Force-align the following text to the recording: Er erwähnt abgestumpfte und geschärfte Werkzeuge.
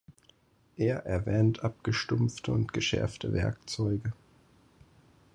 Er 0.77 1.05
erwähnt 1.05 1.63
abgestumpfte 1.63 2.51
und 2.51 2.73
geschärfte 2.73 3.33
Werkzeuge. 3.33 4.13